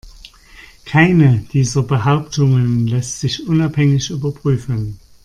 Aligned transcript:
Keine 0.83 1.45
dieser 1.53 1.83
Behauptungen 1.83 2.87
lässt 2.87 3.19
sich 3.19 3.47
unabhängig 3.47 4.09
überprüfen. 4.09 4.97